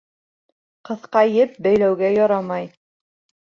Ҡыҫҡа 0.91 1.23
еп 1.41 1.55
бәйләүгә 1.67 2.13
ярамай. 2.19 2.69